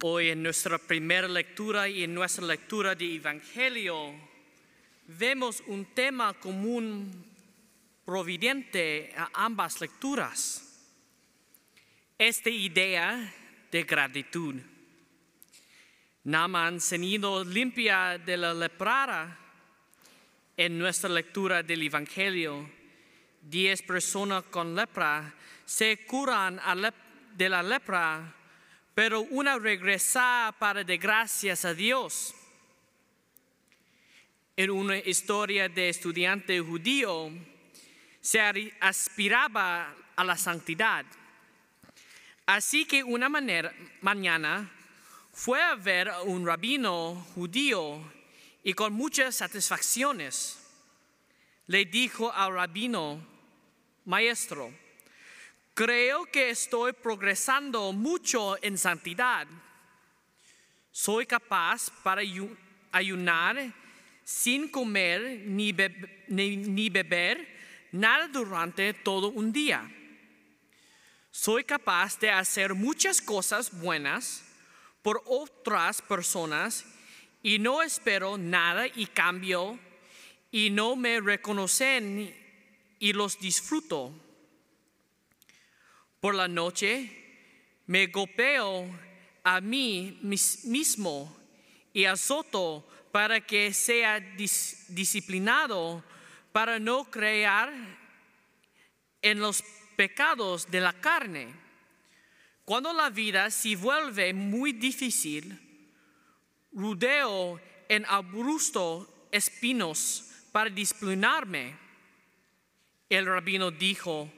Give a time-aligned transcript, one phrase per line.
[0.00, 4.14] Hoy en nuestra primera lectura y en nuestra lectura de Evangelio
[5.08, 7.26] vemos un tema común
[8.04, 10.62] providente a ambas lecturas.
[12.16, 13.34] Esta idea
[13.72, 14.54] de gratitud.
[16.22, 19.36] Naman sido limpia de la leprara
[20.56, 22.70] en nuestra lectura del Evangelio.
[23.42, 25.34] Diez personas con lepra
[25.66, 26.60] se curan
[27.36, 28.37] de la lepra
[28.98, 32.34] pero una regresa para de gracias a Dios.
[34.56, 37.30] En una historia de estudiante judío,
[38.20, 38.40] se
[38.80, 41.06] aspiraba a la santidad.
[42.44, 44.68] Así que una manera, mañana
[45.32, 48.02] fue a ver a un rabino judío
[48.64, 50.58] y con muchas satisfacciones
[51.68, 53.24] le dijo al rabino,
[54.06, 54.72] maestro,
[55.78, 59.46] Creo que estoy progresando mucho en santidad.
[60.90, 62.20] Soy capaz para
[62.90, 63.72] ayunar
[64.24, 65.70] sin comer ni,
[66.90, 69.88] beber nada durante todo un día.
[71.30, 74.42] Soy capaz de hacer muchas cosas buenas
[75.00, 76.84] por otras personas
[77.40, 79.78] y no espero nada y cambio
[80.50, 82.34] y no me reconocen
[82.98, 84.24] y los disfruto.
[86.20, 87.10] Por la noche
[87.86, 88.86] me golpeo
[89.44, 91.36] a mí mismo
[91.92, 96.04] y azoto para que sea disciplinado,
[96.52, 97.72] para no crear
[99.22, 99.62] en los
[99.96, 101.48] pecados de la carne.
[102.64, 105.58] Cuando la vida se vuelve muy difícil,
[106.72, 111.76] rudeo en arbustos espinos para disciplinarme.
[113.08, 114.30] El rabino dijo,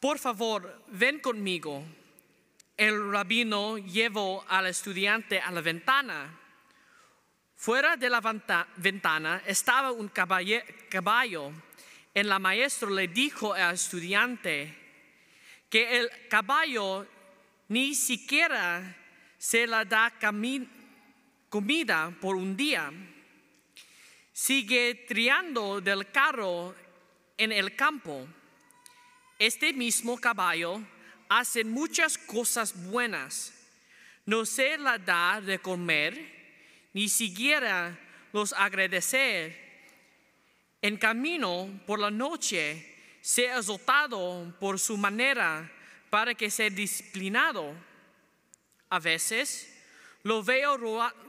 [0.00, 1.84] por favor, ven conmigo.
[2.74, 6.40] El rabino llevó al estudiante a la ventana.
[7.54, 8.22] Fuera de la
[8.76, 11.52] ventana estaba un caballo.
[12.14, 14.74] En la maestra le dijo al estudiante
[15.68, 17.06] que el caballo
[17.68, 18.96] ni siquiera
[19.36, 20.14] se le da
[21.50, 22.90] comida por un día.
[24.32, 26.74] Sigue triando del carro
[27.36, 28.26] en el campo
[29.40, 30.82] este mismo caballo
[31.30, 33.54] hace muchas cosas buenas.
[34.26, 37.98] No se la da de comer, ni siquiera
[38.34, 39.58] los agradecer.
[40.82, 42.86] En camino por la noche
[43.22, 45.72] se ha azotado por su manera
[46.10, 47.74] para que sea disciplinado.
[48.90, 49.74] A veces
[50.22, 50.76] lo veo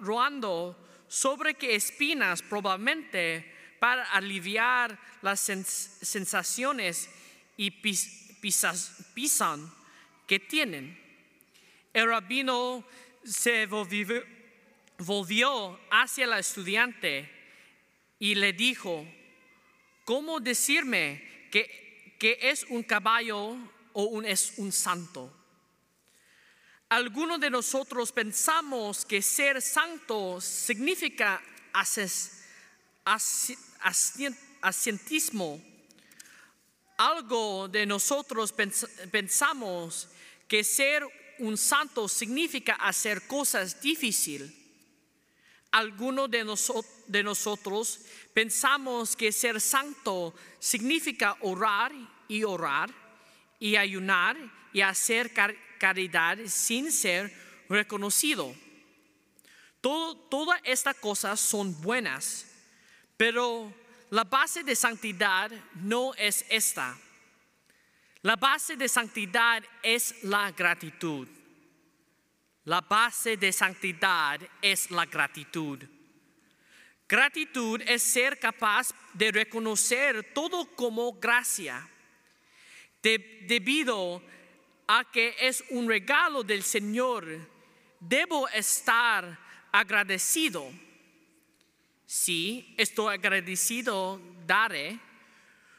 [0.02, 0.78] roando
[1.08, 7.10] sobre que espinas probablemente para aliviar las sensaciones
[7.58, 9.72] y pisan
[10.28, 10.98] que tienen.
[11.94, 12.86] El rabino
[13.24, 13.68] se
[14.98, 17.30] volvió, hacia el estudiante
[18.20, 19.06] y le dijo,
[20.06, 23.58] ¿cómo decirme que, que es un caballo
[23.94, 25.38] o un, es un santo?
[26.90, 31.42] Algunos de nosotros pensamos que ser santo significa
[34.62, 35.62] asientismo
[37.02, 38.54] algo de nosotros
[39.12, 40.08] pensamos
[40.48, 41.04] que ser
[41.40, 44.52] un santo significa hacer cosas difíciles.
[45.72, 48.02] Algunos de, nosotros
[48.34, 51.92] pensamos que ser santo significa orar
[52.28, 52.94] y orar
[53.58, 54.38] y ayunar
[54.72, 55.32] y hacer
[55.80, 57.34] caridad sin ser
[57.68, 58.54] reconocido.
[59.80, 62.46] Todas estas cosas son buenas,
[63.18, 63.74] pero
[64.12, 66.98] la base de santidad no es esta.
[68.24, 71.28] La base de santidad es la gratitud.
[72.66, 75.82] La base de santidad es la gratitud.
[77.08, 81.88] Gratitud es ser capaz de reconocer todo como gracia,
[83.02, 84.22] debido
[84.88, 87.26] a que es un regalo del Señor.
[88.02, 89.40] Debo estar
[89.72, 90.70] agradecido
[92.14, 95.00] Sí, estoy agradecido, daré,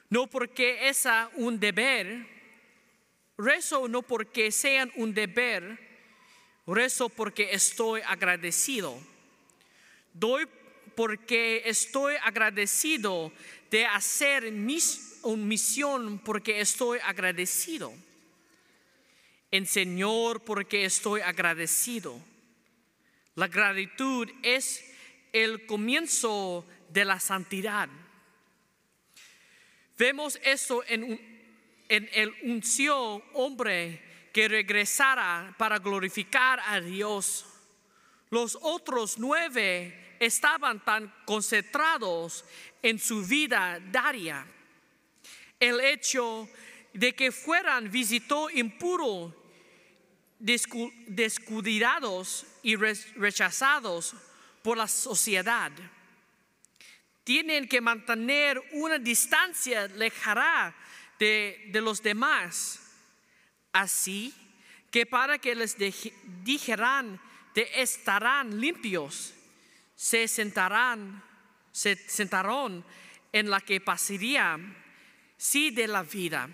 [0.09, 2.27] no porque es un deber,
[3.37, 5.79] rezo no porque sea un deber,
[6.67, 8.99] rezo porque estoy agradecido.
[10.15, 10.47] Doy
[10.95, 13.31] porque estoy agradecido
[13.71, 17.93] de hacer mis, una misión porque estoy agradecido.
[19.51, 22.19] En Señor porque estoy agradecido.
[23.35, 24.92] La gratitud es
[25.33, 27.89] el comienzo de la santidad.
[29.99, 31.21] Vemos eso en,
[31.89, 34.03] el uncio hombre
[34.33, 37.47] que regresara para glorificar a Dios.
[38.31, 42.45] Los otros nueve estaban tan concentrados
[42.83, 44.47] en su vida diaria.
[45.61, 46.49] El hecho
[46.93, 49.35] de que fueran visitó impuro,
[50.39, 54.15] descuidados y rechazados
[54.63, 55.73] por la sociedad.
[57.25, 60.75] Tienen que mantener una distancia lejana
[61.19, 62.81] de, de los demás.
[63.73, 64.35] Así
[64.91, 65.77] que para que les
[66.45, 67.21] dijeran
[67.55, 69.35] de estarán limpios,
[69.95, 71.23] se sentarán,
[71.71, 72.85] se sentarán
[73.33, 74.59] en la que pasaría
[75.37, 76.49] sí de la vida.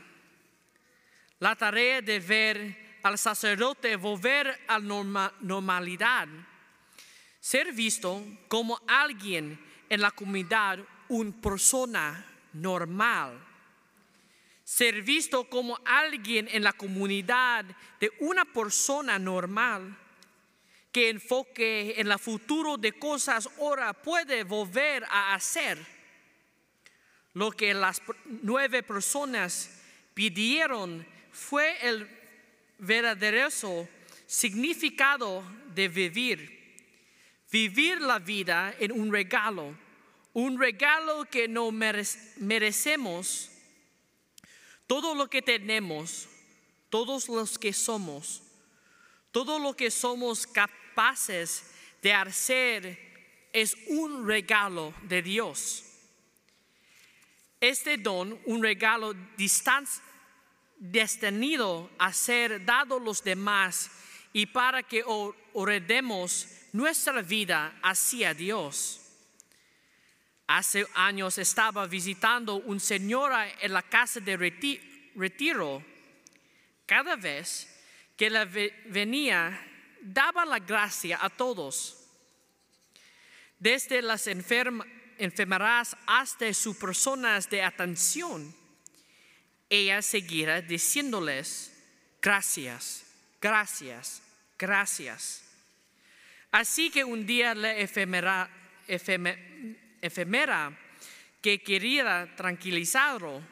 [1.40, 6.28] La tarea de ver al sacerdote volver a la normalidad,
[7.40, 9.58] ser visto como alguien
[9.88, 13.44] en la comunidad, una persona normal.
[14.64, 17.64] Ser visto como alguien en la comunidad
[18.00, 19.96] de una persona normal
[20.92, 25.78] que enfoque en el futuro de cosas ahora puede volver a hacer.
[27.34, 28.02] Lo que las
[28.42, 29.80] nueve personas
[30.12, 32.08] pidieron fue el
[32.78, 33.88] verdadero
[34.26, 35.44] significado
[35.74, 36.57] de vivir.
[37.50, 39.74] Vivir la vida en un regalo,
[40.34, 43.50] un regalo que no merecemos.
[44.86, 46.28] Todo lo que tenemos,
[46.90, 48.42] todos los que somos,
[49.32, 51.64] todo lo que somos capaces
[52.02, 52.98] de hacer
[53.52, 55.84] es un regalo de Dios.
[57.60, 59.14] Este don, un regalo
[60.78, 63.90] destinado a ser dado a los demás
[64.32, 65.02] y para que
[65.54, 69.00] oremos nuestra vida hacia Dios.
[70.46, 74.36] Hace años estaba visitando una señora en la casa de
[75.14, 75.84] retiro.
[76.86, 77.68] Cada vez
[78.16, 79.60] que la venía,
[80.00, 82.06] daba la gracia a todos.
[83.58, 88.54] Desde las enfermeras hasta sus personas de atención
[89.70, 91.72] ella seguirá diciéndoles,
[92.22, 93.04] gracias,
[93.40, 94.22] gracias,
[94.58, 95.42] gracias.
[96.50, 98.48] Así que un día la efemera,
[101.40, 103.42] que quería tranquilizarlo,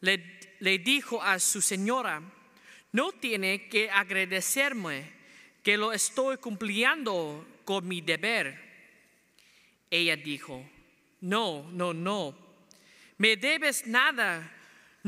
[0.00, 2.22] le, le dijo a su señora,
[2.92, 5.12] no tiene que agradecerme
[5.62, 8.66] que lo estoy cumpliendo con mi deber.
[9.90, 10.64] Ella dijo,
[11.22, 12.36] no, no, no,
[13.16, 14.54] me debes nada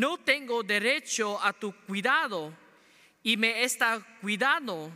[0.01, 2.55] no tengo derecho a tu cuidado
[3.23, 4.91] y me está cuidando,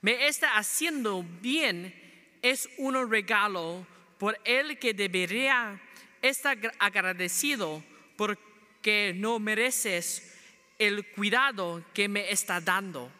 [0.00, 1.94] me está haciendo bien,
[2.42, 3.86] es un regalo
[4.18, 5.80] por el que debería
[6.22, 7.82] estar agradecido
[8.16, 10.36] porque no mereces
[10.78, 13.10] el cuidado que me está dando.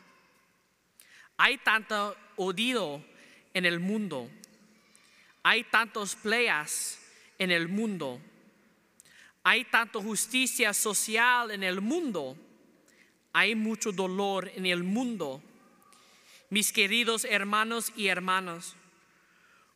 [1.36, 3.04] Hay tanto odio
[3.54, 4.30] en el mundo,
[5.42, 7.00] hay tantos peleas
[7.38, 8.20] en el mundo
[9.50, 12.36] hay tanta justicia social en el mundo.
[13.32, 15.42] Hay mucho dolor en el mundo.
[16.50, 18.74] Mis queridos hermanos y hermanas,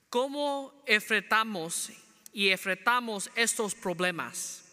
[0.09, 1.91] ¿cómo enfrentamos
[2.33, 4.65] y enfrentamos estos problemas?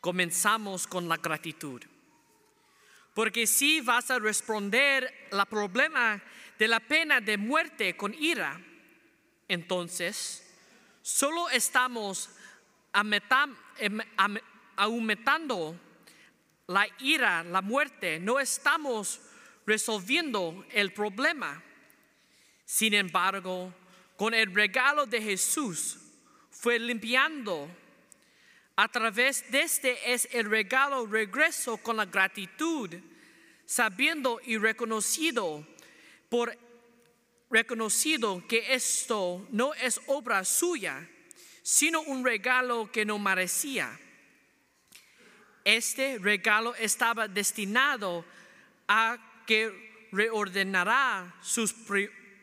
[0.00, 1.82] Comenzamos con la gratitud.
[3.14, 6.22] Porque si vas a responder al problema
[6.58, 8.60] de la pena de muerte con ira,
[9.48, 10.42] entonces
[11.02, 12.30] solo estamos
[12.94, 13.98] Em,
[14.76, 15.76] aumentando
[16.68, 19.20] la ira, la muerte, no estamos
[19.66, 21.62] resolviendo el problema.
[22.64, 23.72] Sin embargo,
[24.16, 25.98] con el regalo de Jesús
[26.50, 27.68] fue limpiando.
[28.76, 32.90] A través de este es el regalo regreso con la gratitud,
[33.66, 35.66] sabiendo y reconocido
[36.28, 36.58] por
[37.50, 41.08] reconocido que esto no es obra suya,
[41.62, 43.96] sino un regalo que no merecía.
[45.62, 48.24] Este regalo estaba destinado
[48.88, 51.74] a que reordenará sus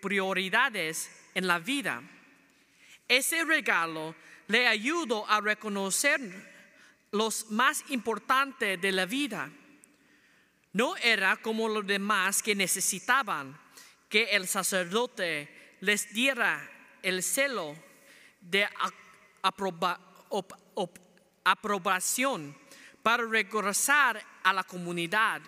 [0.01, 2.01] prioridades en la vida.
[3.07, 4.15] Ese regalo
[4.47, 6.19] le ayudó a reconocer
[7.11, 9.49] los más importantes de la vida.
[10.73, 13.59] No era como los demás que necesitaban
[14.07, 16.69] que el sacerdote les diera
[17.01, 17.75] el celo
[18.39, 18.67] de
[21.43, 22.57] aprobación
[23.03, 25.41] para regresar a la comunidad,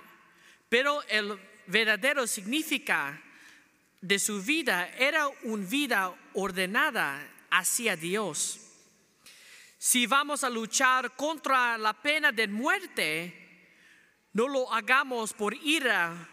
[0.73, 3.15] pero el verdadero significado
[4.01, 8.59] de su vida era una vida ordenada hacia Dios.
[9.77, 13.39] Si vamos a luchar contra la pena de muerte,
[14.33, 16.27] No lo hagamos por ira,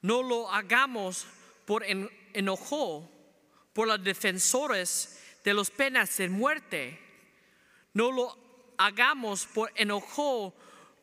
[0.00, 1.26] no lo hagamos
[1.66, 3.06] por enojo,
[3.74, 6.98] por los defensores de los penas de muerte.
[7.92, 10.54] No lo hagamos por enojo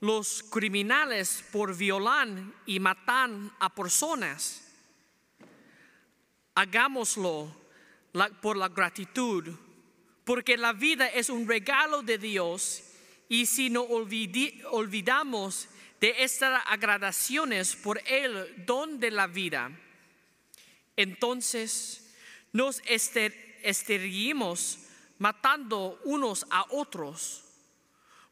[0.02, 2.30] los criminales por violar
[2.66, 3.30] y matar
[3.60, 4.64] a personas.
[6.56, 7.54] Hagámoslo
[8.42, 9.54] por la gratitud,
[10.24, 12.84] porque la vida es un regalo de Dios
[13.28, 19.72] y si no olvidamos de estas agradaciones por el don de la vida,
[20.96, 22.16] entonces
[22.52, 22.82] nos
[23.64, 24.80] estaríamos
[25.18, 27.49] matando unos a otros.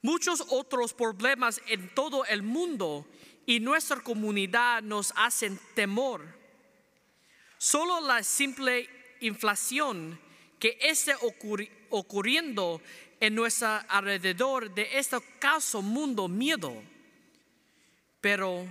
[0.07, 3.05] Muchos otros problemas en todo el mundo
[3.45, 6.25] y nuestra comunidad nos hacen temor.
[7.57, 10.17] Solo la simple inflación
[10.59, 11.13] que esté
[11.89, 12.81] ocurriendo
[13.19, 16.81] en nuestro alrededor de este caso mundo miedo.
[18.21, 18.65] Pero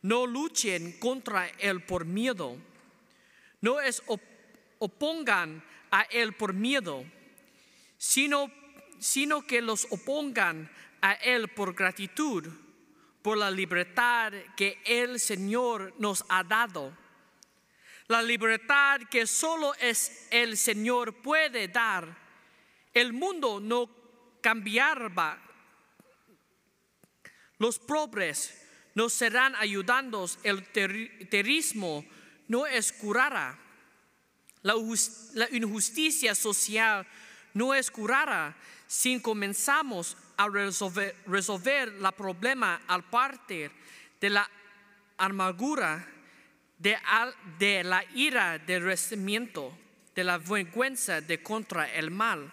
[0.00, 2.56] no luchen contra él por miedo.
[3.60, 4.02] No es
[4.78, 7.04] opongan a él por miedo,
[7.98, 8.63] sino
[8.98, 10.70] sino que los opongan
[11.00, 12.48] a Él por gratitud,
[13.22, 16.96] por la libertad que el Señor nos ha dado.
[18.08, 22.16] La libertad que solo es el Señor puede dar.
[22.92, 23.88] El mundo no
[24.42, 25.42] cambiará.
[27.58, 28.62] Los pobres
[28.94, 30.28] no serán ayudando.
[30.42, 32.04] El terismo
[32.48, 33.58] no es curará.
[34.62, 34.74] La,
[35.50, 37.06] injusticia social
[37.52, 38.56] no es curará
[38.94, 43.72] si comenzamos a resolver, resolver la problema al partir
[44.20, 44.48] de la
[45.18, 46.08] amargura,
[46.78, 49.76] de, la ira, del resentimiento,
[50.14, 52.52] de la vergüenza de contra el mal.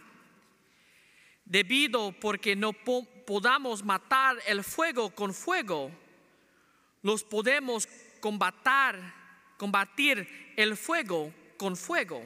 [1.45, 5.91] Debido porque no podamos matar el fuego con fuego,
[7.03, 7.87] los podemos
[8.19, 8.99] combatir,
[9.57, 12.23] combatir el fuego con fuego.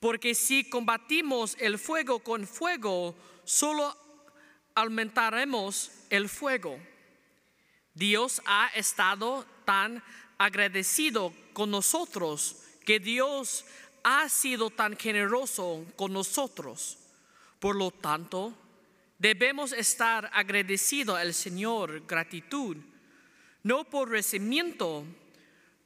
[0.00, 3.14] Porque si combatimos el fuego con fuego,
[3.44, 3.96] solo
[4.74, 6.78] aumentaremos el fuego.
[7.94, 10.02] Dios ha estado tan
[10.38, 13.64] agradecido con nosotros que Dios
[14.04, 16.98] ha sido tan generoso con nosotros.
[17.58, 18.54] Por lo tanto,
[19.18, 22.76] debemos estar agradecidos al Señor, gratitud,
[23.64, 25.04] no por recimiento,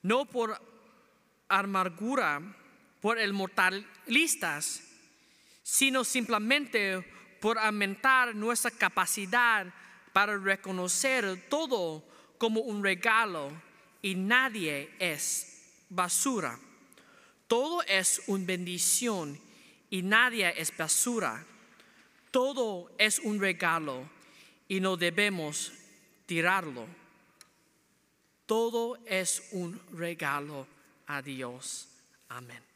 [0.02, 0.60] no por
[1.48, 2.42] amargura,
[3.02, 4.80] por el mortalistas,
[5.62, 7.04] sino simplemente
[7.40, 9.66] por aumentar nuestra capacidad
[10.12, 12.04] para reconocer todo
[12.38, 13.50] como un regalo
[14.00, 16.58] y nadie es basura.
[17.48, 19.38] Todo es una bendición
[19.90, 21.44] y nadie es basura.
[22.30, 24.08] Todo es un regalo
[24.68, 25.72] y no debemos
[26.26, 26.86] tirarlo.
[28.46, 30.66] Todo es un regalo
[31.06, 31.88] a Dios.
[32.28, 32.71] Amén.